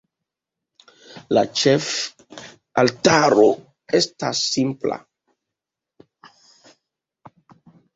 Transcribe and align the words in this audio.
La 1.37 1.43
ĉefaltaro 1.59 3.47
estas 4.03 4.43
simpla. 4.57 5.01